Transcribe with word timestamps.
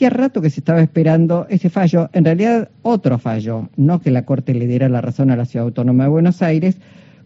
hacía 0.00 0.08
rato 0.08 0.40
que 0.40 0.48
se 0.48 0.60
estaba 0.60 0.80
esperando 0.80 1.46
ese 1.50 1.68
fallo, 1.68 2.08
en 2.14 2.24
realidad 2.24 2.70
otro 2.80 3.18
fallo, 3.18 3.68
no 3.76 4.00
que 4.00 4.10
la 4.10 4.24
Corte 4.24 4.54
le 4.54 4.66
diera 4.66 4.88
la 4.88 5.02
razón 5.02 5.30
a 5.30 5.36
la 5.36 5.44
Ciudad 5.44 5.66
Autónoma 5.66 6.04
de 6.04 6.10
Buenos 6.10 6.40
Aires, 6.40 6.78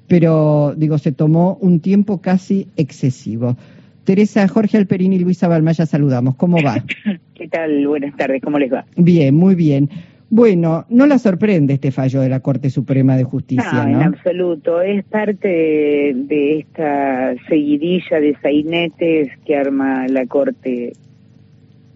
pero 0.09 0.75
digo, 0.77 0.99
se 0.99 1.13
tomó 1.13 1.57
un 1.61 1.79
tiempo 1.79 2.21
casi 2.21 2.67
excesivo. 2.77 3.57
Teresa, 4.03 4.49
Jorge 4.49 4.77
Alperini 4.77 5.15
y 5.15 5.19
Luisa 5.21 5.47
Balmaya 5.47 5.87
saludamos. 5.87 6.35
¿Cómo 6.35 6.61
va? 6.65 6.83
¿Qué 7.35 7.47
tal? 7.47 7.87
Buenas 7.87 8.17
tardes, 8.17 8.43
¿cómo 8.43 8.59
les 8.59 8.73
va? 8.73 8.85
Bien, 8.97 9.37
muy 9.37 9.55
bien. 9.55 9.89
Bueno, 10.29 10.85
no 10.89 11.07
la 11.07 11.19
sorprende 11.19 11.75
este 11.75 11.93
fallo 11.93 12.23
de 12.23 12.29
la 12.29 12.41
Corte 12.41 12.71
Suprema 12.71 13.17
de 13.17 13.23
Justicia, 13.23 13.85
¿no? 13.87 14.01
en 14.01 14.03
absoluto. 14.03 14.81
Es 14.81 15.05
parte 15.05 15.47
de, 15.49 16.59
esta 16.59 17.35
seguidilla 17.49 18.19
de 18.19 18.37
sainetes 18.43 19.29
que 19.47 19.57
arma 19.57 20.09
la 20.09 20.27
Corte 20.27 20.95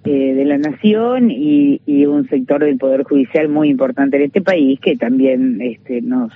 eh, 0.04 0.34
de 0.34 0.44
la 0.44 0.58
Nación 0.58 1.30
y, 1.30 1.80
un 2.06 2.28
sector 2.28 2.64
del 2.64 2.78
Poder 2.78 3.02
Judicial 3.02 3.48
muy 3.48 3.68
importante 3.68 4.16
en 4.16 4.22
este 4.24 4.40
país 4.40 4.80
que 4.80 4.96
también 4.96 5.60
este, 5.60 6.00
nos, 6.00 6.32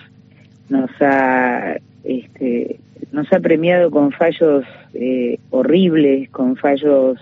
nos 0.69 0.91
ha 1.01 1.77
este, 2.05 2.79
nos 3.11 3.33
ha 3.33 3.41
premiado 3.41 3.91
con 3.91 4.13
fallos 4.13 4.65
eh, 4.95 5.39
horribles, 5.51 6.29
con 6.31 6.57
fallos 6.57 7.19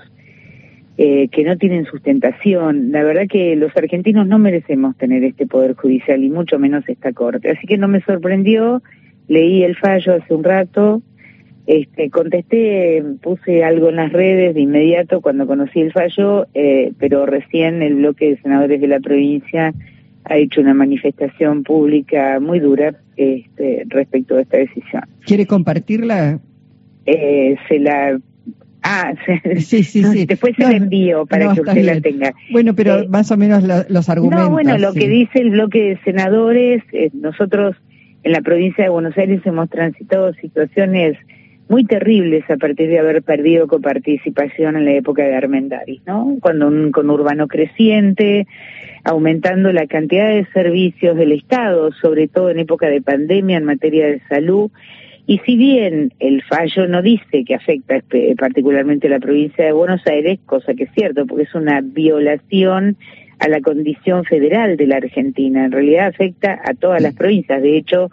eh, 0.99 1.29
que 1.29 1.45
no 1.45 1.57
tienen 1.57 1.87
sustentación. 1.87 2.93
La 2.93 3.03
verdad 3.03 3.27
que 3.29 3.57
los 3.57 3.77
argentinos 3.77 4.27
no 4.27 4.39
merecemos 4.39 4.97
tener 4.97 5.25
este 5.25 5.47
poder 5.47 5.75
judicial 5.75 6.23
y 6.23 6.29
mucho 6.29 6.59
menos 6.59 6.89
esta 6.89 7.13
corte. 7.13 7.51
Así 7.51 7.67
que 7.67 7.79
no 7.79 7.89
me 7.89 8.03
sorprendió, 8.03 8.83
leí 9.29 9.63
el 9.63 9.77
fallo 9.77 10.15
hace 10.15 10.35
un 10.35 10.45
rato, 10.45 11.03
este, 11.71 12.11
contesté, 12.11 13.01
puse 13.23 13.63
algo 13.63 13.91
en 13.91 13.97
las 13.97 14.13
redes 14.13 14.57
de 14.57 14.61
inmediato 14.61 15.21
cuando 15.21 15.47
conocí 15.47 15.81
el 15.81 15.93
fallo, 15.93 16.49
eh, 16.53 16.93
pero 16.99 17.27
recién 17.27 17.81
el 17.81 17.95
bloque 17.95 18.31
de 18.31 18.41
senadores 18.43 18.81
de 18.81 18.89
la 18.89 18.99
provincia 18.99 19.73
ha 20.25 20.37
hecho 20.37 20.63
una 20.63 20.75
manifestación 20.75 21.63
pública 21.63 22.41
muy 22.41 22.59
dura 22.59 22.97
este, 23.17 23.85
respecto 23.87 24.37
a 24.37 24.41
esta 24.41 24.57
decisión. 24.57 25.05
¿Quiere 25.25 25.47
compartirla? 25.47 26.41
Eh, 27.07 27.55
se 27.69 27.79
la 27.79 28.19
Ah, 28.83 29.15
sí, 29.59 29.85
sí, 29.85 30.03
sí. 30.03 30.27
Después 30.27 30.57
se 30.57 30.65
la 30.65 30.73
envío 30.73 31.25
para 31.25 31.55
que 31.55 31.61
usted 31.61 31.85
la 31.85 32.01
tenga. 32.01 32.35
Bueno, 32.51 32.75
pero 32.75 33.03
eh, 33.03 33.09
más 33.09 33.31
o 33.31 33.37
menos 33.37 33.63
los 33.89 34.09
argumentos. 34.09 34.45
No, 34.45 34.51
bueno, 34.51 34.77
lo 34.77 34.93
que 34.93 35.07
dice 35.09 35.39
el 35.39 35.51
bloque 35.51 35.81
de 35.81 35.99
senadores, 36.03 36.83
eh, 36.93 37.11
nosotros 37.13 37.77
en 38.25 38.33
la 38.33 38.41
provincia 38.41 38.83
de 38.83 38.91
Buenos 38.91 39.17
Aires 39.17 39.41
hemos 39.45 39.71
transitado 39.71 40.35
situaciones 40.35 41.17
muy 41.71 41.85
terribles 41.85 42.43
a 42.51 42.57
partir 42.57 42.89
de 42.89 42.99
haber 42.99 43.23
perdido 43.23 43.69
coparticipación 43.69 44.75
en 44.75 44.85
la 44.87 44.91
época 44.91 45.23
de 45.23 45.37
Armendaris, 45.37 46.03
¿no? 46.05 46.37
Cuando 46.41 46.67
un 46.67 46.91
conurbano 46.91 47.47
creciente, 47.47 48.49
aumentando 49.05 49.73
la 49.73 49.87
cantidad 49.87 50.31
de 50.31 50.47
servicios 50.53 51.17
del 51.17 51.31
Estado, 51.31 51.93
sobre 51.93 52.27
todo 52.27 52.51
en 52.51 52.59
época 52.59 52.89
de 52.89 53.01
pandemia 53.01 53.57
en 53.57 53.65
materia 53.65 54.09
de 54.09 54.21
salud, 54.29 54.73
y 55.29 55.39
si 55.47 55.57
bien 55.57 56.13
el 56.19 56.43
fallo 56.43 56.89
no 56.89 57.03
dice 57.03 57.45
que 57.45 57.55
afecta 57.55 58.03
particularmente 58.37 59.07
a 59.07 59.11
la 59.11 59.21
provincia 59.21 59.65
de 59.65 59.71
Buenos 59.71 60.05
Aires, 60.09 60.41
cosa 60.47 60.75
que 60.75 60.85
es 60.85 60.91
cierto, 60.93 61.25
porque 61.25 61.45
es 61.45 61.55
una 61.55 61.83
violación 61.83 62.97
a 63.39 63.47
la 63.47 63.61
condición 63.61 64.25
federal 64.25 64.77
de 64.77 64.89
la 64.89 64.97
Argentina, 64.97 65.67
en 65.67 65.71
realidad 65.71 66.09
afecta 66.09 66.61
a 66.65 66.75
todas 66.75 67.01
las 67.01 67.15
provincias. 67.15 67.63
De 67.63 67.77
hecho, 67.77 68.11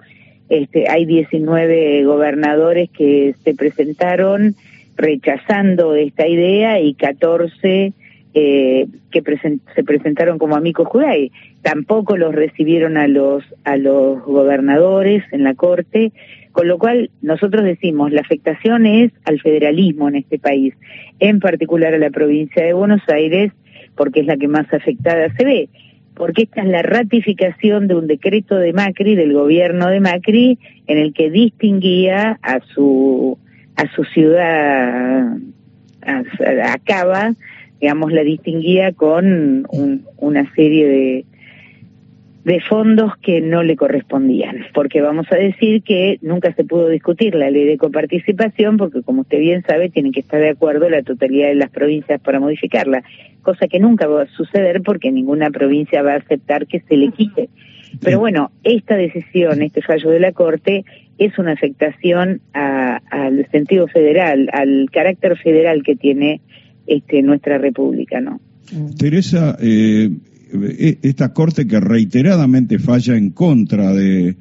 este, 0.50 0.90
hay 0.90 1.06
19 1.06 2.04
gobernadores 2.06 2.90
que 2.90 3.36
se 3.44 3.54
presentaron 3.54 4.56
rechazando 4.96 5.96
esta 5.96 6.28
idea 6.28 6.80
y 6.80 6.94
14 6.94 7.94
eh, 8.34 8.88
que 9.12 9.24
se 9.76 9.84
presentaron 9.84 10.38
como 10.38 10.56
amigos 10.56 10.88
Juday. 10.88 11.32
Tampoco 11.62 12.18
los 12.18 12.34
recibieron 12.34 12.98
a 12.98 13.08
los 13.08 13.44
a 13.64 13.78
los 13.78 14.24
gobernadores 14.24 15.24
en 15.32 15.44
la 15.44 15.56
corte 15.56 16.12
con 16.58 16.68
lo 16.68 16.80
cual, 16.80 17.12
nosotros 17.22 17.64
decimos, 17.64 18.12
la 18.12 18.22
afectación 18.22 18.88
es 18.88 19.12
al 19.26 19.40
federalismo 19.40 20.10
en 20.10 20.16
este 20.16 20.40
país, 20.40 20.74
en 21.20 21.40
particular 21.40 21.94
a 21.94 22.00
la 22.00 22.10
provincia 22.10 22.66
de 22.66 22.74
Buenos 22.74 23.08
Aires, 23.10 23.52
porque 23.96 24.22
es 24.22 24.26
la 24.26 24.38
que 24.38 24.48
más 24.48 24.66
afectada 24.74 25.32
se 25.36 25.46
ve, 25.46 25.70
porque 26.18 26.44
esta 26.44 26.62
es 26.62 26.68
la 26.68 26.82
ratificación 26.82 27.88
de 27.88 27.96
un 27.96 28.08
decreto 28.08 28.56
de 28.56 28.74
Macri, 28.74 29.16
del 29.16 29.34
gobierno 29.34 29.88
de 29.88 30.00
Macri, 30.00 30.58
en 30.88 30.98
el 30.98 31.14
que 31.14 31.30
distinguía 31.30 32.40
a 32.42 32.60
su, 32.74 33.38
a 33.76 33.88
su 33.96 34.04
ciudad, 34.04 35.38
a, 36.02 36.24
a 36.74 36.78
Cava, 36.84 37.34
digamos, 37.80 38.12
la 38.12 38.24
distinguía 38.24 38.94
con 38.94 39.68
una 40.18 40.52
serie 40.56 40.88
de, 40.88 41.26
de 42.48 42.62
fondos 42.62 43.12
que 43.18 43.42
no 43.42 43.62
le 43.62 43.76
correspondían, 43.76 44.68
porque 44.74 45.02
vamos 45.02 45.28
a 45.32 45.36
decir 45.36 45.84
que 45.84 46.18
nunca 46.22 46.54
se 46.54 46.64
pudo 46.64 46.88
discutir 46.88 47.36
la 47.36 47.52
ley 47.52 47.66
de 47.66 47.78
coparticipación, 47.78 48.78
porque 48.78 49.02
como 49.02 49.24
usted 49.24 49.40
bien 49.40 49.66
sabe, 49.68 49.90
tienen 49.90 50.14
que 50.14 50.22
estar 50.22 50.40
de 50.40 50.52
acuerdo 50.52 50.90
la 50.90 51.04
totalidad 51.04 51.50
de 51.50 51.56
las 51.56 51.70
provincias 51.70 52.22
para 52.22 52.40
modificarla, 52.40 53.04
cosa 53.42 53.68
que 53.68 53.82
nunca 53.82 54.08
va 54.08 54.22
a 54.22 54.28
suceder 54.28 54.82
porque 54.82 55.12
ninguna 55.12 55.50
provincia 55.50 56.02
va 56.02 56.14
a 56.14 56.18
aceptar 56.20 56.68
que 56.68 56.80
se 56.80 56.96
le 56.96 57.12
quite. 57.12 57.50
Pero 58.02 58.20
bueno, 58.20 58.52
esta 58.64 58.96
decisión, 58.96 59.62
este 59.62 59.82
fallo 59.82 60.10
de 60.10 60.22
la 60.22 60.32
Corte, 60.32 60.86
es 61.18 61.38
una 61.38 61.52
afectación 61.52 62.40
al 62.54 63.46
sentido 63.52 63.90
federal, 63.90 64.50
al 64.54 64.88
carácter 64.90 65.38
federal 65.38 65.84
que 65.84 65.98
tiene 65.98 66.40
este, 66.86 67.22
nuestra 67.24 67.58
república, 67.58 68.22
¿no? 68.22 68.40
Teresa, 68.98 69.58
eh, 69.62 70.10
esta 71.02 71.34
corte 71.34 71.68
que 71.68 71.80
reiteradamente 71.80 72.80
falla 72.80 73.16
en 73.16 73.32
contra 73.32 73.94
de, 73.94 74.36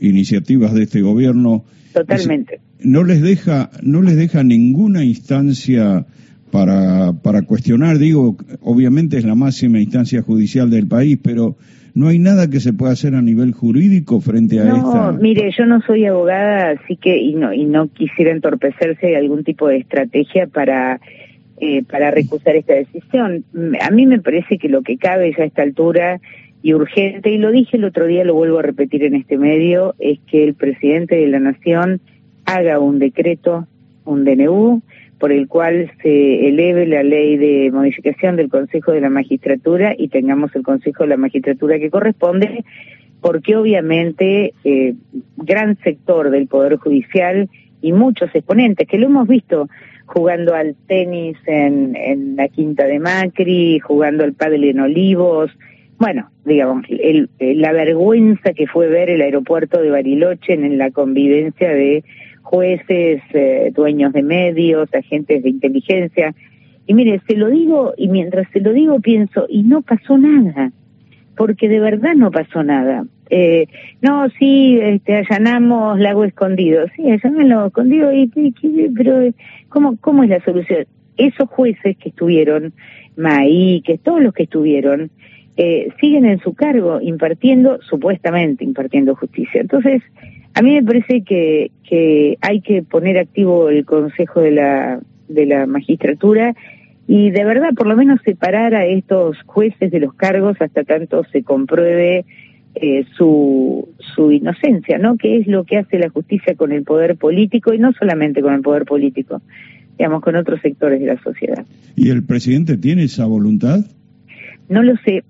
iniciativas 0.00 0.74
de 0.74 0.82
este 0.82 1.00
gobierno 1.00 1.64
totalmente. 1.92 2.60
no 2.80 3.04
les 3.04 3.22
deja 3.22 3.70
no 3.82 4.02
les 4.02 4.16
deja 4.16 4.42
ninguna 4.42 5.04
instancia 5.04 6.04
para 6.50 7.12
para 7.12 7.42
cuestionar. 7.42 7.98
Digo 7.98 8.36
obviamente 8.60 9.18
es 9.18 9.24
la 9.24 9.36
máxima 9.36 9.80
instancia 9.80 10.22
judicial 10.22 10.68
del 10.70 10.88
país 10.88 11.18
pero 11.22 11.56
no 11.96 12.08
hay 12.08 12.18
nada 12.18 12.50
que 12.50 12.60
se 12.60 12.74
pueda 12.74 12.92
hacer 12.92 13.14
a 13.14 13.22
nivel 13.22 13.52
jurídico 13.52 14.20
frente 14.20 14.60
a 14.60 14.64
no, 14.64 15.14
mire, 15.14 15.50
yo 15.56 15.64
no 15.64 15.80
soy 15.80 16.04
abogada, 16.04 16.72
así 16.72 16.96
que 16.96 17.16
y 17.16 17.34
no 17.34 17.54
y 17.54 17.64
no 17.64 17.88
quisiera 17.88 18.32
entorpecerse 18.32 19.06
de 19.06 19.16
algún 19.16 19.44
tipo 19.44 19.66
de 19.66 19.78
estrategia 19.78 20.46
para 20.46 21.00
eh, 21.58 21.82
para 21.84 22.10
recusar 22.10 22.56
esta 22.56 22.74
decisión. 22.74 23.44
A 23.80 23.90
mí 23.90 24.06
me 24.06 24.20
parece 24.20 24.58
que 24.58 24.68
lo 24.68 24.82
que 24.82 24.98
cabe 24.98 25.34
ya 25.36 25.44
a 25.44 25.46
esta 25.46 25.62
altura 25.62 26.20
y 26.62 26.74
urgente, 26.74 27.30
y 27.30 27.38
lo 27.38 27.50
dije 27.50 27.76
el 27.76 27.84
otro 27.84 28.06
día, 28.06 28.24
lo 28.24 28.34
vuelvo 28.34 28.58
a 28.58 28.62
repetir 28.62 29.04
en 29.04 29.14
este 29.14 29.38
medio, 29.38 29.94
es 29.98 30.18
que 30.26 30.44
el 30.44 30.54
presidente 30.54 31.16
de 31.16 31.28
la 31.28 31.38
Nación 31.38 32.00
haga 32.44 32.78
un 32.78 32.98
decreto, 32.98 33.66
un 34.04 34.24
DNU, 34.24 34.82
por 35.18 35.32
el 35.32 35.48
cual 35.48 35.90
se 36.02 36.48
eleve 36.48 36.86
la 36.86 37.02
ley 37.02 37.36
de 37.36 37.70
modificación 37.72 38.36
del 38.36 38.50
Consejo 38.50 38.92
de 38.92 39.00
la 39.00 39.08
Magistratura 39.08 39.94
y 39.96 40.08
tengamos 40.08 40.54
el 40.54 40.62
Consejo 40.62 41.04
de 41.04 41.10
la 41.10 41.16
Magistratura 41.16 41.78
que 41.78 41.90
corresponde, 41.90 42.64
porque 43.20 43.56
obviamente 43.56 44.52
eh, 44.64 44.94
gran 45.36 45.78
sector 45.78 46.30
del 46.30 46.48
Poder 46.48 46.76
Judicial 46.76 47.48
y 47.80 47.92
muchos 47.92 48.34
exponentes, 48.34 48.86
que 48.88 48.98
lo 48.98 49.06
hemos 49.06 49.28
visto 49.28 49.68
jugando 50.06 50.54
al 50.54 50.74
tenis 50.86 51.36
en, 51.46 51.96
en 51.96 52.36
la 52.36 52.48
Quinta 52.48 52.84
de 52.84 53.00
Macri, 53.00 53.80
jugando 53.80 54.24
al 54.24 54.34
pádel 54.34 54.64
en 54.64 54.80
Olivos, 54.80 55.50
bueno, 55.98 56.30
digamos, 56.44 56.84
el, 56.90 57.30
la 57.38 57.72
vergüenza 57.72 58.52
que 58.52 58.66
fue 58.66 58.88
ver 58.88 59.08
el 59.08 59.22
aeropuerto 59.22 59.80
de 59.80 59.90
Bariloche 59.90 60.52
en, 60.52 60.76
la 60.76 60.90
convivencia 60.90 61.70
de 61.70 62.04
jueces, 62.42 63.22
eh, 63.32 63.72
dueños 63.74 64.12
de 64.12 64.22
medios, 64.22 64.92
agentes 64.92 65.42
de 65.42 65.48
inteligencia. 65.48 66.34
Y 66.86 66.94
mire, 66.94 67.20
se 67.26 67.34
lo 67.34 67.48
digo, 67.48 67.94
y 67.96 68.08
mientras 68.08 68.46
se 68.52 68.60
lo 68.60 68.72
digo 68.72 69.00
pienso, 69.00 69.46
y 69.48 69.62
no 69.62 69.82
pasó 69.82 70.18
nada, 70.18 70.70
porque 71.36 71.68
de 71.68 71.80
verdad 71.80 72.14
no 72.14 72.30
pasó 72.30 72.62
nada. 72.62 73.06
Eh, 73.30 73.66
no, 74.02 74.28
sí, 74.38 74.78
este, 74.80 75.16
allanamos 75.16 75.98
Lago 75.98 76.24
Escondido. 76.24 76.86
Sí, 76.94 77.10
allanamos 77.10 77.48
Lago 77.48 77.66
Escondido, 77.66 78.12
y, 78.12 78.30
pero 78.94 79.32
¿cómo, 79.68 79.96
¿cómo 80.00 80.22
es 80.24 80.30
la 80.30 80.44
solución? 80.44 80.86
Esos 81.16 81.48
jueces 81.48 81.96
que 81.96 82.10
estuvieron, 82.10 82.72
Maí, 83.16 83.82
que 83.84 83.98
todos 83.98 84.22
los 84.22 84.34
que 84.34 84.44
estuvieron, 84.44 85.10
eh, 85.56 85.88
siguen 86.00 86.26
en 86.26 86.38
su 86.40 86.54
cargo 86.54 87.00
impartiendo, 87.00 87.80
supuestamente 87.82 88.62
impartiendo 88.62 89.16
justicia. 89.16 89.60
Entonces, 89.60 90.02
a 90.54 90.62
mí 90.62 90.74
me 90.74 90.82
parece 90.82 91.22
que, 91.22 91.70
que 91.88 92.36
hay 92.42 92.60
que 92.60 92.82
poner 92.82 93.18
activo 93.18 93.70
el 93.70 93.84
Consejo 93.84 94.40
de 94.40 94.50
la, 94.50 95.00
de 95.28 95.46
la 95.46 95.66
Magistratura 95.66 96.54
y 97.06 97.30
de 97.30 97.44
verdad 97.44 97.70
por 97.76 97.86
lo 97.86 97.96
menos 97.96 98.20
separar 98.24 98.74
a 98.74 98.84
estos 98.84 99.36
jueces 99.46 99.90
de 99.90 100.00
los 100.00 100.14
cargos 100.14 100.56
hasta 100.60 100.84
tanto 100.84 101.24
se 101.24 101.42
compruebe 101.42 102.24
eh, 102.78 103.04
su, 103.16 103.88
su 104.14 104.32
inocencia, 104.32 104.98
¿no? 104.98 105.16
Que 105.16 105.38
es 105.38 105.46
lo 105.46 105.64
que 105.64 105.78
hace 105.78 105.98
la 105.98 106.10
justicia 106.10 106.54
con 106.54 106.72
el 106.72 106.82
poder 106.84 107.16
político 107.16 107.72
y 107.72 107.78
no 107.78 107.92
solamente 107.94 108.42
con 108.42 108.52
el 108.52 108.60
poder 108.60 108.84
político, 108.84 109.40
digamos, 109.98 110.20
con 110.22 110.36
otros 110.36 110.60
sectores 110.60 111.00
de 111.00 111.06
la 111.06 111.22
sociedad. 111.22 111.64
¿Y 111.94 112.10
el 112.10 112.22
presidente 112.24 112.76
tiene 112.76 113.04
esa 113.04 113.24
voluntad? 113.24 113.80
No 114.68 114.82
lo 114.82 114.94
sé, 114.98 115.24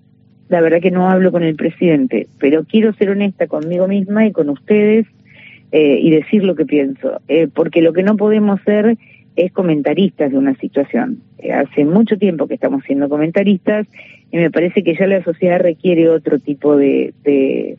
la 0.49 0.61
verdad 0.61 0.81
que 0.81 0.91
no 0.91 1.09
hablo 1.09 1.31
con 1.31 1.45
el 1.45 1.55
presidente, 1.55 2.27
pero 2.41 2.65
quiero 2.65 2.93
ser 2.95 3.11
honesta 3.11 3.47
conmigo 3.47 3.87
misma 3.87 4.27
y 4.27 4.33
con 4.33 4.49
ustedes 4.49 5.07
eh, 5.71 5.99
y 6.01 6.11
decir 6.11 6.43
lo 6.43 6.57
que 6.57 6.65
pienso, 6.65 7.21
eh, 7.29 7.49
porque 7.53 7.81
lo 7.81 7.93
que 7.93 8.03
no 8.03 8.17
podemos 8.17 8.61
ser 8.63 8.99
es 9.37 9.53
comentaristas 9.53 10.33
de 10.33 10.39
una 10.39 10.55
situación. 10.57 11.21
Eh, 11.39 11.53
hace 11.53 11.85
mucho 11.85 12.19
tiempo 12.19 12.49
que 12.49 12.55
estamos 12.55 12.83
siendo 12.85 13.09
comentaristas 13.09 13.87
y 14.33 14.39
me 14.39 14.51
parece 14.51 14.83
que 14.83 14.97
ya 14.97 15.07
la 15.07 15.23
sociedad 15.23 15.61
requiere 15.61 16.09
otro 16.09 16.39
tipo 16.39 16.77
de, 16.77 17.15
de, 17.25 17.77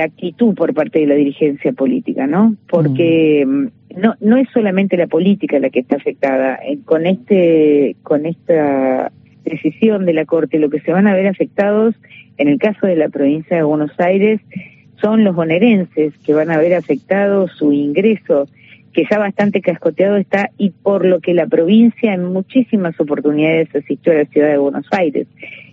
actitud 0.00 0.54
por 0.54 0.74
parte 0.74 1.00
de 1.00 1.06
la 1.06 1.14
dirigencia 1.14 1.72
política, 1.72 2.26
¿no? 2.26 2.56
Porque 2.68 3.44
mm. 3.46 4.00
no, 4.00 4.14
no 4.20 4.36
es 4.36 4.48
solamente 4.52 4.96
la 4.96 5.06
política 5.06 5.58
la 5.58 5.70
que 5.70 5.80
está 5.80 5.96
afectada. 5.96 6.58
con, 6.84 7.06
este, 7.06 7.96
con 8.02 8.26
esta 8.26 9.12
decisión 9.44 10.06
de 10.06 10.14
la 10.14 10.24
Corte, 10.24 10.58
lo 10.58 10.70
que 10.70 10.80
se 10.80 10.92
van 10.92 11.06
a 11.06 11.14
ver 11.14 11.26
afectados, 11.26 11.94
en 12.38 12.48
el 12.48 12.58
caso 12.58 12.86
de 12.86 12.96
la 12.96 13.08
provincia 13.08 13.56
de 13.56 13.62
Buenos 13.62 13.92
Aires, 13.98 14.40
son 15.00 15.24
los 15.24 15.34
bonaerenses 15.34 16.16
que 16.24 16.32
van 16.32 16.50
a 16.50 16.58
ver 16.58 16.74
afectado 16.74 17.48
su 17.48 17.72
ingreso, 17.72 18.48
que 18.92 19.04
ya 19.10 19.18
bastante 19.18 19.60
cascoteado 19.60 20.16
está, 20.16 20.50
y 20.58 20.70
por 20.70 21.04
lo 21.04 21.20
que 21.20 21.34
la 21.34 21.46
provincia 21.46 22.12
en 22.12 22.24
muchísimas 22.24 22.98
oportunidades 23.00 23.74
asistió 23.74 24.12
a 24.12 24.16
la 24.16 24.24
ciudad 24.26 24.48
de 24.48 24.58
Buenos 24.58 24.86
Aires. 24.90 25.26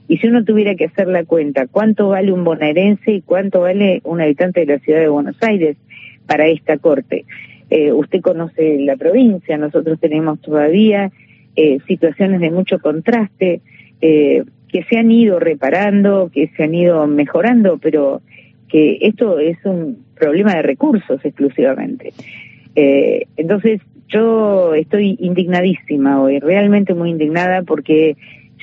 Y 0.07 0.18
si 0.18 0.27
uno 0.27 0.44
tuviera 0.44 0.75
que 0.75 0.86
hacer 0.86 1.07
la 1.07 1.24
cuenta, 1.24 1.68
¿cuánto 1.68 2.10
vale 2.10 2.31
un 2.31 2.44
bonaerense 2.44 3.12
y 3.12 3.21
cuánto 3.21 3.62
vale 3.62 4.01
un 4.04 4.21
habitante 4.21 4.62
de 4.62 4.74
la 4.74 4.80
ciudad 4.80 5.00
de 5.01 5.10
Buenos 5.10 5.36
Aires 5.42 5.77
para 6.25 6.48
esta 6.48 6.77
corte? 6.77 7.25
Eh, 7.69 7.92
usted 7.92 8.21
conoce 8.21 8.80
la 8.80 8.95
provincia, 8.95 9.57
nosotros 9.57 10.00
tenemos 10.00 10.42
todavía 10.42 11.12
eh, 11.56 11.77
situaciones 11.88 12.39
de 12.39 12.50
mucho 12.50 12.80
contraste 12.80 13.62
eh, 14.01 14.44
que 14.68 14.83
se 14.83 14.98
han 14.98 15.12
ido 15.12 15.39
reparando, 15.39 16.31
que 16.33 16.48
se 16.56 16.63
han 16.63 16.74
ido 16.74 17.06
mejorando, 17.06 17.77
pero 17.77 18.21
que 18.68 18.98
esto 19.01 19.39
es 19.39 19.57
un 19.66 20.06
problema 20.16 20.56
de 20.56 20.62
recursos 20.62 21.24
exclusivamente. 21.24 22.13
Eh, 22.81 23.27
entonces, 23.35 23.81
yo 24.07 24.73
estoy 24.73 25.17
indignadísima 25.19 26.21
hoy, 26.21 26.39
realmente 26.39 26.93
muy 26.93 27.09
indignada 27.09 27.63
porque 27.63 28.15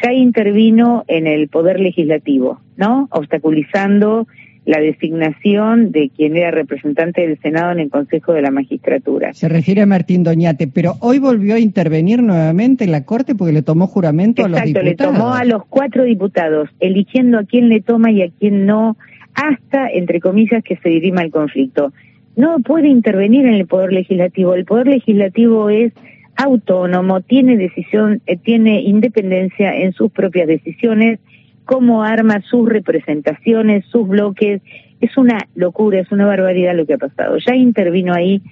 ya 0.02 0.10
intervino 0.12 1.04
en 1.06 1.26
el 1.26 1.48
poder 1.48 1.80
legislativo, 1.80 2.58
¿no? 2.78 3.08
Obstaculizando 3.10 4.26
la 4.64 4.80
designación 4.80 5.92
de 5.92 6.10
quien 6.16 6.34
era 6.36 6.50
representante 6.50 7.26
del 7.26 7.38
Senado 7.40 7.72
en 7.72 7.78
el 7.78 7.90
Consejo 7.90 8.32
de 8.32 8.40
la 8.40 8.50
Magistratura. 8.50 9.34
Se 9.34 9.50
refiere 9.50 9.82
a 9.82 9.86
Martín 9.86 10.24
Doñate, 10.24 10.66
pero 10.66 10.94
hoy 11.00 11.18
volvió 11.18 11.56
a 11.56 11.60
intervenir 11.60 12.22
nuevamente 12.22 12.84
en 12.84 12.92
la 12.92 13.04
Corte 13.04 13.34
porque 13.34 13.52
le 13.52 13.62
tomó 13.62 13.86
juramento 13.86 14.44
a 14.44 14.48
los 14.48 14.62
diputados. 14.62 14.88
Exacto, 14.88 15.12
le 15.12 15.18
tomó 15.18 15.34
a 15.34 15.44
los 15.44 15.66
cuatro 15.66 16.04
diputados, 16.04 16.70
eligiendo 16.80 17.38
a 17.38 17.44
quién 17.44 17.68
le 17.68 17.82
toma 17.82 18.10
y 18.10 18.22
a 18.22 18.30
quién 18.30 18.64
no 18.64 18.96
hasta, 19.34 19.90
entre 19.90 20.20
comillas, 20.20 20.64
que 20.64 20.76
se 20.78 20.88
dirima 20.88 21.20
el 21.20 21.30
conflicto. 21.30 21.92
No 22.36 22.60
puede 22.60 22.88
intervenir 22.88 23.46
en 23.46 23.54
el 23.54 23.66
Poder 23.66 23.94
Legislativo. 23.94 24.54
El 24.54 24.66
Poder 24.66 24.86
Legislativo 24.88 25.70
es 25.70 25.94
autónomo, 26.36 27.22
tiene 27.22 27.56
decisión, 27.56 28.20
eh, 28.26 28.36
tiene 28.36 28.82
independencia 28.82 29.74
en 29.74 29.94
sus 29.94 30.12
propias 30.12 30.46
decisiones, 30.46 31.18
cómo 31.64 32.04
arma 32.04 32.42
sus 32.42 32.68
representaciones, 32.68 33.86
sus 33.86 34.06
bloques. 34.06 34.60
Es 35.00 35.16
una 35.16 35.48
locura, 35.54 35.98
es 35.98 36.12
una 36.12 36.26
barbaridad 36.26 36.76
lo 36.76 36.84
que 36.84 36.94
ha 36.94 36.98
pasado. 36.98 37.38
Ya 37.38 37.56
intervino 37.56 38.12
ahí, 38.12 38.42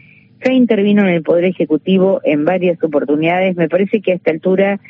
ya 0.42 0.52
intervino 0.54 1.02
en 1.02 1.08
el 1.08 1.22
Poder 1.22 1.44
Ejecutivo 1.44 2.22
en 2.24 2.46
varias 2.46 2.82
oportunidades. 2.82 3.54
Me 3.54 3.68
parece 3.68 4.00
que 4.00 4.12
a 4.12 4.14
esta 4.14 4.30
altura 4.30 4.80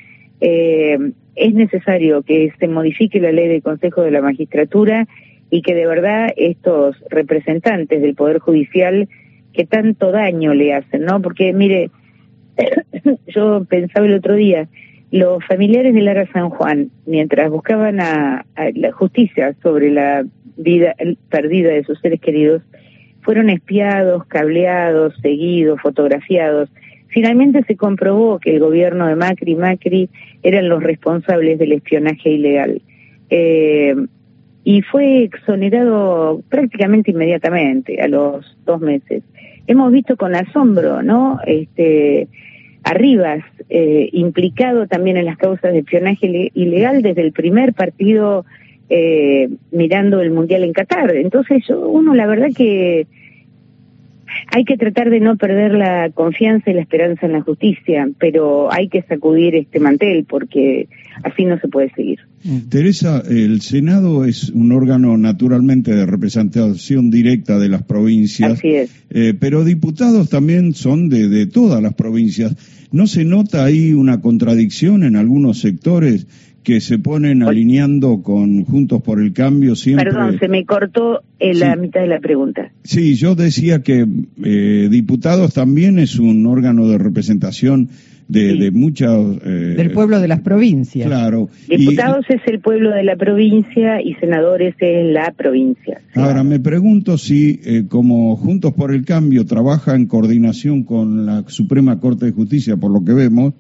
eh, 0.41 0.99
es 1.35 1.55
necesario 1.55 2.23
que 2.23 2.53
se 2.61 2.69
modifique 2.69 3.19
la 3.19 3.33
ley 3.33 3.49
del 3.49 3.63
Consejo 3.63 4.03
de 4.03 4.13
la 4.13 4.23
Magistratura 4.23 5.09
y 5.51 5.63
que 5.63 5.75
de 5.75 5.87
verdad 5.87 6.33
estos 6.37 6.97
representantes 7.11 8.03
del 8.03 8.15
Poder 8.15 8.39
Judicial 8.39 9.09
que 9.53 9.65
tanto 9.65 10.11
daño 10.11 10.53
le 10.53 10.75
hacen, 10.75 11.05
¿no? 11.05 11.23
Porque 11.23 11.53
mire, 11.53 11.91
yo 13.29 13.65
pensaba 13.65 14.07
el 14.07 14.15
otro 14.15 14.35
día, 14.35 14.69
los 15.11 15.45
familiares 15.45 15.95
de 15.95 16.03
Lara 16.03 16.29
San 16.33 16.51
Juan, 16.51 16.91
mientras 17.07 17.51
buscaban 17.51 18.01
a, 18.01 18.45
la 18.75 18.93
justicia 18.93 19.55
sobre 19.63 19.91
la 19.91 20.25
vida 20.57 20.95
perdida 21.31 21.71
de 21.71 21.85
sus 21.85 22.01
seres 22.01 22.21
queridos, 22.21 22.63
fueron 23.23 23.49
espiados, 23.49 24.27
cableados, 24.27 25.15
seguidos, 25.23 25.81
fotografiados. 25.81 26.69
Finalmente 27.09 27.63
se 27.63 27.77
comprobó 27.77 28.41
que 28.41 28.55
el 28.55 28.61
gobierno 28.61 29.07
de 29.07 29.15
Macri 29.15 29.53
y 29.53 29.55
Macri 29.55 30.11
eran 30.43 30.69
los 30.69 30.83
responsables 30.83 31.59
del 31.59 31.73
espionaje 31.73 32.31
ilegal. 32.31 32.83
Eh, 33.31 33.95
y 34.65 34.81
fue 34.83 35.25
exonerado 35.25 36.43
prácticamente 36.49 37.11
inmediatamente, 37.11 38.01
a 38.01 38.09
los 38.09 38.57
dos 38.65 38.81
meses. 38.81 39.23
Hemos 39.67 39.93
visto 39.93 40.17
con 40.17 40.35
asombro, 40.35 41.03
¿no? 41.03 41.39
Este, 41.47 42.29
Arribas, 42.83 43.43
eh, 43.71 44.11
implicado 44.13 44.87
también 44.87 45.17
en 45.17 45.25
las 45.25 45.39
causas 45.39 45.73
de 45.73 45.79
espionaje 45.79 46.51
ilegal 46.55 47.03
desde 47.03 47.23
el 47.23 47.33
primer 47.33 47.73
partido 47.73 48.45
eh, 48.91 49.49
mirando 49.71 50.21
el 50.21 50.31
Mundial 50.31 50.65
en 50.65 50.75
Qatar. 50.75 51.15
Entonces, 51.17 51.65
uno 51.71 52.15
la 52.15 52.27
verdad 52.27 52.49
que 52.55 53.07
hay 54.55 54.65
que 54.65 54.77
tratar 54.77 55.11
de 55.11 55.21
no 55.21 55.37
perder 55.37 55.75
la 55.75 56.11
confianza 56.11 56.71
y 56.71 56.75
la 56.75 56.83
esperanza 56.83 57.27
en 57.27 57.33
la 57.33 57.41
justicia, 57.41 58.09
pero 58.19 58.71
hay 58.73 58.89
que 58.89 59.03
sacudir 59.03 59.55
este 59.55 59.81
mantel 59.81 60.25
porque 60.29 60.89
así 61.23 61.45
no 61.45 61.59
se 61.61 61.69
puede 61.69 61.91
seguir. 61.95 62.19
Teresa, 62.69 63.23
el 63.29 63.61
Senado 63.61 64.25
es 64.25 64.51
un 64.51 64.73
órgano 64.73 65.17
naturalmente 65.17 65.95
de 65.95 66.07
representación 66.07 67.11
directa 67.11 67.59
de 67.59 67.69
las 67.69 67.83
provincias. 67.83 68.53
Así 68.53 68.69
es. 68.69 68.91
Eh, 69.11 69.35
pero 69.39 69.65
diputados 69.65 70.29
también 70.29 70.75
son 70.75 71.09
de, 71.09 71.29
de 71.29 71.47
todas 71.47 71.83
las 71.83 71.95
provincias. 71.95 72.57
¿No 72.93 73.07
se 73.07 73.25
nota 73.25 73.65
ahí 73.65 73.93
una 73.93 74.21
contradicción 74.21 75.03
en 75.05 75.17
algunos 75.17 75.61
sectores 75.61 76.27
que 76.65 76.81
se 76.81 76.99
ponen 76.99 77.43
alineando 77.43 78.23
con 78.23 78.65
Juntos 78.65 79.03
por 79.03 79.21
el 79.21 79.35
Cambio 79.35 79.77
siempre. 79.77 80.07
Perdón, 80.07 80.39
se 80.39 80.49
me 80.49 80.65
cortó 80.65 81.21
en 81.39 81.61
la 81.61 81.77
mitad 81.77 82.01
de 82.01 82.09
la 82.09 82.21
pregunta. 82.21 82.73
Sí, 82.83 83.15
yo 83.15 83.35
decía 83.35 83.83
que 83.83 84.07
eh, 84.43 84.89
diputados 84.91 85.53
también 85.53 85.99
es 85.99 86.19
un 86.19 86.47
órgano 86.47 86.89
de 86.89 86.97
representación 86.97 87.91
de, 88.29 88.55
de 88.55 88.71
muchas... 88.71 89.11
Eh, 89.45 89.75
Del 89.77 89.91
pueblo 89.91 90.19
de 90.21 90.29
las 90.29 90.41
provincias. 90.41 91.07
Claro. 91.07 91.51
Diputados 91.69 92.25
es 92.31 92.41
el 92.47 92.61
pueblo 92.61 92.91
de 92.91 93.05
la 93.05 93.17
provincia 93.17 94.01
y 94.01 94.15
senadores 94.15 94.75
es 94.81 95.13
la 95.13 95.35
provincia. 95.37 96.01
Ahora, 96.15 96.43
me 96.45 96.61
pregunto 96.61 97.19
si, 97.19 97.61
eh, 97.63 97.85
como 97.87 98.37
Juntos 98.37 98.73
por 98.73 98.95
el 98.95 99.05
Cambio 99.05 99.45
trabaja 99.45 99.95
en 99.95 100.07
coordinación 100.07 100.85
con 100.85 101.27
la 101.27 101.45
Suprema 101.49 102.01
Corte 102.01 102.25
de 102.25 102.33
Justicia, 102.33 102.79
por 102.79 102.91
lo 102.91 103.05
que 103.05 103.13
vemos, 103.13 103.53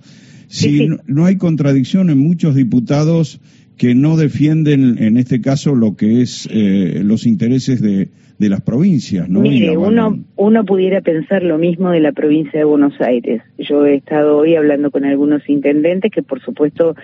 si 0.54 0.88
No, 1.06 1.24
hay 1.24 1.36
contradicción 1.36 2.10
en 2.10 2.18
muchos 2.18 2.54
diputados 2.54 3.40
que 3.76 3.94
no 3.94 4.16
defienden, 4.16 5.02
en 5.02 5.16
este 5.16 5.40
caso, 5.40 5.74
lo 5.74 5.96
que 5.96 6.22
es 6.22 6.48
eh, 6.50 7.00
los 7.02 7.26
intereses 7.26 7.80
de, 7.80 8.08
de 8.38 8.48
las 8.48 8.60
provincias, 8.60 9.28
¿no? 9.28 9.40
Mire, 9.40 9.76
uno, 9.76 10.16
uno 10.36 10.64
pudiera 10.64 11.00
pensar 11.00 11.42
lo 11.42 11.58
mismo 11.58 11.90
de 11.90 11.98
la 11.98 12.12
provincia 12.12 12.58
de 12.58 12.64
Buenos 12.64 13.00
Aires. 13.00 13.42
Yo 13.58 13.84
he 13.84 13.96
estado 13.96 14.36
hoy 14.36 14.54
hablando 14.54 14.92
con 14.92 15.04
algunos 15.04 15.42
intendentes 15.48 16.12
que, 16.12 16.22
por 16.22 16.40
supuesto, 16.40 16.94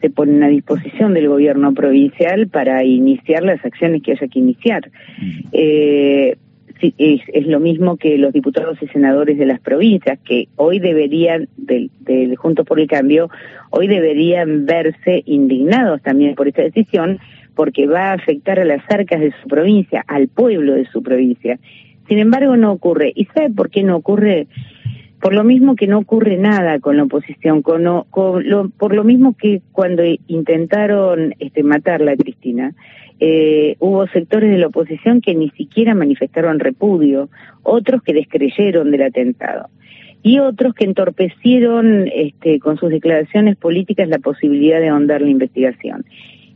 se 0.00 0.10
ponen 0.10 0.42
a 0.44 0.48
disposición 0.48 1.12
del 1.14 1.28
gobierno 1.28 1.74
provincial 1.74 2.48
para 2.48 2.84
iniciar 2.84 3.42
las 3.42 3.64
acciones 3.64 4.02
que 4.02 4.12
haya 4.12 4.28
que 4.28 4.38
iniciar. 4.38 4.90
Eh, 5.50 6.36
es, 6.82 7.46
lo 7.46 7.60
mismo 7.60 7.96
que 7.96 8.18
los 8.18 8.32
diputados 8.32 8.78
y 8.82 8.88
senadores 8.88 9.38
de 9.38 9.46
las 9.46 9.60
provincias, 9.60 10.18
que 10.20 10.48
hoy 10.56 10.78
deberían, 10.78 11.48
del, 11.56 11.90
del 12.00 12.36
Juntos 12.36 12.66
por 12.66 12.80
el 12.80 12.88
Cambio, 12.88 13.30
hoy 13.70 13.88
deberían 13.88 14.66
verse 14.66 15.22
indignados 15.26 16.02
también 16.02 16.34
por 16.34 16.48
esta 16.48 16.62
decisión, 16.62 17.18
porque 17.54 17.86
va 17.86 18.10
a 18.10 18.14
afectar 18.14 18.58
a 18.58 18.64
las 18.64 18.82
arcas 18.88 19.20
de 19.20 19.32
su 19.42 19.48
provincia, 19.48 20.04
al 20.06 20.28
pueblo 20.28 20.74
de 20.74 20.86
su 20.86 21.02
provincia. 21.02 21.58
Sin 22.08 22.18
embargo, 22.18 22.56
no 22.56 22.72
ocurre. 22.72 23.12
¿Y 23.14 23.26
sabe 23.26 23.50
por 23.50 23.70
qué 23.70 23.82
no 23.82 23.96
ocurre? 23.96 24.46
Por 25.20 25.34
lo 25.34 25.44
mismo 25.44 25.76
que 25.76 25.86
no 25.86 25.98
ocurre 25.98 26.36
nada 26.36 26.80
con 26.80 26.96
la 26.96 27.04
oposición, 27.04 27.62
con, 27.62 27.84
lo, 27.84 28.06
por 28.10 28.94
lo 28.94 29.04
mismo 29.04 29.36
que 29.36 29.62
cuando 29.70 30.02
intentaron 30.26 31.34
este, 31.38 31.62
matarla 31.62 32.12
a 32.12 32.16
Cristina, 32.16 32.74
eh, 33.24 33.76
hubo 33.78 34.04
sectores 34.08 34.50
de 34.50 34.58
la 34.58 34.66
oposición 34.66 35.20
que 35.20 35.36
ni 35.36 35.48
siquiera 35.50 35.94
manifestaron 35.94 36.58
repudio, 36.58 37.28
otros 37.62 38.02
que 38.02 38.12
descreyeron 38.12 38.90
del 38.90 39.02
atentado 39.02 39.68
y 40.24 40.40
otros 40.40 40.74
que 40.74 40.86
entorpecieron 40.86 42.08
este, 42.12 42.58
con 42.58 42.78
sus 42.78 42.90
declaraciones 42.90 43.56
políticas 43.56 44.08
la 44.08 44.18
posibilidad 44.18 44.80
de 44.80 44.88
ahondar 44.88 45.22
la 45.22 45.30
investigación. 45.30 46.04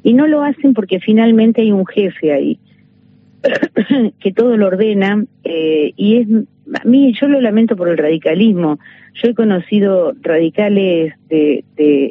Y 0.02 0.14
no 0.14 0.26
lo 0.26 0.42
hacen 0.42 0.74
porque 0.74 0.98
finalmente 0.98 1.60
hay 1.60 1.70
un 1.70 1.86
jefe 1.86 2.32
ahí 2.32 2.58
que 4.18 4.32
todo 4.32 4.56
lo 4.56 4.66
ordena 4.66 5.24
eh, 5.44 5.92
y 5.96 6.16
es 6.16 6.26
a 6.76 6.84
mí 6.84 7.12
yo 7.18 7.28
lo 7.28 7.40
lamento 7.40 7.76
por 7.76 7.88
el 7.88 7.98
radicalismo. 7.98 8.78
Yo 9.14 9.30
he 9.30 9.34
conocido 9.34 10.14
radicales 10.20 11.14
de, 11.28 11.64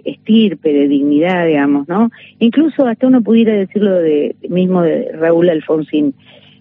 estirpe, 0.06 0.74
de 0.74 0.88
dignidad, 0.88 1.46
digamos, 1.46 1.88
¿no? 1.88 2.10
Incluso 2.40 2.88
hasta 2.88 3.08
uno 3.08 3.22
pudiera 3.22 3.54
decirlo 3.54 3.96
de 3.96 4.36
mismo 4.50 4.82
de 4.82 5.12
Raúl 5.14 5.50
Alfonsín. 5.50 6.16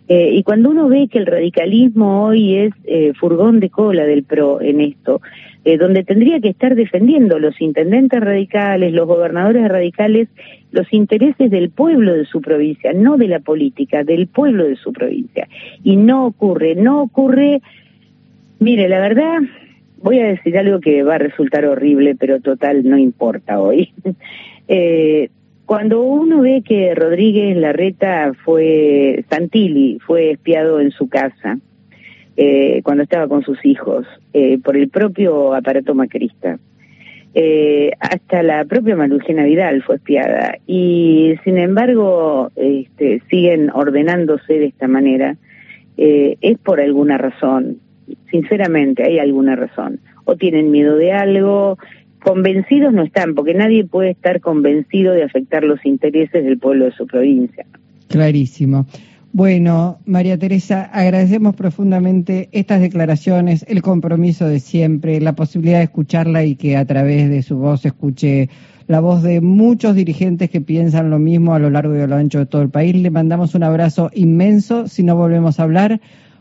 Eh, 0.07 0.33
y 0.35 0.43
cuando 0.43 0.69
uno 0.69 0.89
ve 0.89 1.09
que 1.09 1.19
el 1.19 1.25
radicalismo 1.25 2.25
hoy 2.27 2.57
es 2.57 2.75
eh, 2.85 3.15
furgón 3.19 3.59
de 3.59 3.71
cola 3.71 4.05
del 4.05 4.23
PRO 4.23 4.61
en 4.61 4.83
esto, 4.83 5.23
eh, 5.65 5.79
donde 5.79 6.05
tendría 6.05 6.41
que 6.41 6.51
estar 6.51 6.75
defendiendo 6.75 7.39
los 7.39 7.59
intendentes 7.59 8.21
radicales, 8.21 8.93
los 8.93 9.07
gobernadores 9.07 9.67
radicales, 9.67 10.29
los 10.73 10.93
intereses 10.93 11.51
del 11.51 11.71
pueblo 11.71 12.13
de 12.13 12.27
su 12.27 12.43
provincia, 12.43 12.93
no 12.93 13.17
de 13.17 13.29
la 13.29 13.41
política, 13.41 14.05
del 14.05 14.27
pueblo 14.27 14.65
de 14.65 14.77
su 14.77 14.93
provincia. 14.93 15.49
Y 15.83 15.97
no 15.97 16.27
ocurre, 16.27 16.75
no 16.75 17.01
ocurre, 17.01 17.63
mire, 18.65 18.89
la 18.89 18.99
verdad, 18.99 19.41
voy 19.99 20.19
a 20.21 20.27
decir 20.27 20.57
algo 20.57 20.81
que 20.81 21.03
va 21.03 21.17
a 21.17 21.19
resultar 21.19 21.67
horrible, 21.67 22.17
pero 22.17 22.41
total, 22.41 22.89
no 22.89 22.97
importa 22.97 23.61
hoy. 23.61 23.93
eh, 24.69 25.29
cuando 25.67 26.03
uno 26.03 26.41
ve 26.41 26.63
que 26.67 26.95
Rodríguez 26.95 27.57
Larreta 27.57 28.33
fue, 28.45 29.25
Santilli 29.31 29.99
fue 30.07 30.31
espiado 30.33 30.81
en 30.81 30.91
su 30.91 31.09
casa, 31.09 31.59
eh, 32.37 32.81
cuando 32.83 33.03
estaba 33.03 33.29
con 33.29 33.43
sus 33.43 33.65
hijos, 33.65 34.07
eh, 34.33 34.59
por 34.59 34.77
el 34.77 34.89
propio 34.89 35.55
aparato 35.55 35.95
macrista, 35.95 36.59
eh, 37.35 37.93
hasta 38.01 38.43
la 38.43 38.65
propia 38.65 38.97
Marugena 38.97 39.45
Vidal 39.45 39.83
fue 39.83 39.97
espiada, 39.97 40.57
y 40.67 41.35
sin 41.45 41.59
embargo 41.59 42.51
este, 42.57 43.21
siguen 43.29 43.71
ordenándose 43.71 44.55
de 44.55 44.67
esta 44.67 44.89
manera, 44.89 45.37
eh, 45.97 46.37
es 46.41 46.59
por 46.59 46.81
alguna 46.81 47.19
razón, 47.19 47.79
sinceramente 48.31 49.05
hay 49.05 49.19
alguna 49.19 49.57
razón, 49.57 50.01
o 50.25 50.37
tienen 50.37 50.71
miedo 50.71 50.97
de 50.97 51.13
algo, 51.13 51.79
convencidos 52.23 52.93
no 52.93 53.03
están, 53.03 53.35
porque 53.35 53.55
nadie 53.55 53.85
puede 53.85 54.11
estar 54.11 54.41
convencido 54.41 55.13
de 55.13 55.23
afectar 55.23 55.63
los 55.63 55.85
intereses 55.85 56.45
del 56.45 56.59
pueblo 56.59 56.87
de 56.87 56.93
su 56.93 57.07
provincia. 57.07 57.67
Clarísimo. 58.09 58.87
Bueno, 59.33 59.99
María 60.07 60.39
Teresa, 60.39 60.85
agradecemos 60.93 61.57
profundamente 61.57 62.49
estas 62.53 62.81
declaraciones, 62.81 63.67
el 63.69 63.83
compromiso 63.83 64.47
de 64.47 64.61
siempre, 64.61 65.21
la 65.21 65.35
posibilidad 65.35 65.79
de 65.79 65.85
escucharla 65.85 66.45
y 66.45 66.55
que 66.55 66.77
a 66.77 66.85
través 66.85 67.29
de 67.29 67.43
su 67.43 67.57
voz 67.57 67.85
escuche 67.85 68.49
la 68.87 69.01
voz 69.01 69.25
de 69.25 69.41
muchos 69.41 69.97
dirigentes 69.97 70.51
que 70.51 70.61
piensan 70.61 71.11
lo 71.11 71.19
mismo 71.19 71.55
a 71.55 71.59
lo 71.59 71.69
largo 71.69 71.97
y 71.97 72.01
a 72.01 72.07
lo 72.07 72.15
ancho 72.15 72.39
de 72.39 72.47
todo 72.47 72.63
el 72.63 72.69
país. 72.69 72.95
Le 72.95 73.11
mandamos 73.11 73.57
un 73.57 73.65
abrazo 73.65 74.09
inmenso. 74.15 74.87
Si 74.87 75.03
no 75.03 75.17
volvemos 75.17 75.59
a 75.59 75.65
hablar, 75.65 76.01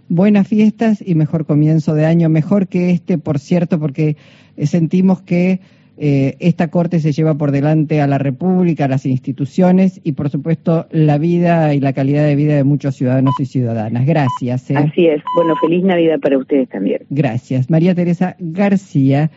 buenas 0.09 0.47
fiestas 0.47 1.03
y 1.05 1.15
mejor 1.15 1.45
comienzo 1.45 1.95
de 1.95 2.05
año, 2.05 2.29
mejor 2.29 2.67
que 2.67 2.91
este, 2.91 3.17
por 3.17 3.39
cierto, 3.39 3.79
porque 3.79 4.17
eh, 4.57 4.67
sentimos 4.67 5.21
que 5.21 5.59
eh, 5.95 6.35
esta 6.39 6.69
Corte 6.69 6.99
se 6.99 7.11
lleva 7.11 7.35
por 7.35 7.51
delante 7.51 8.01
a 8.01 8.07
la 8.07 8.17
República, 8.17 8.85
a 8.85 8.87
las 8.87 9.05
instituciones 9.05 10.01
y, 10.03 10.13
por 10.13 10.29
supuesto, 10.29 10.87
la 10.91 11.17
vida 11.17 11.73
y 11.75 11.79
la 11.79 11.93
calidad 11.93 12.25
de 12.25 12.35
vida 12.35 12.55
de 12.55 12.63
muchos 12.63 12.95
ciudadanos 12.95 13.33
y 13.39 13.45
ciudadanas. 13.45 14.05
Gracias. 14.05 14.71
¿eh? 14.71 14.75
Así 14.75 15.05
es. 15.05 15.21
Bueno, 15.35 15.55
feliz 15.61 15.83
Navidad 15.83 16.19
para 16.19 16.37
ustedes 16.37 16.67
también. 16.69 17.01
Gracias. 17.09 17.69
María 17.69 17.93
Teresa 17.93 18.35
García. 18.39 19.29